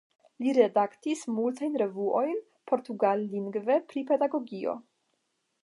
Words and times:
Li 0.43 0.53
redaktis 0.57 1.19
multajn 1.33 1.77
revuojn 1.81 2.41
portugallingve 2.71 3.77
pri 3.93 4.03
pedagogio. 4.13 4.75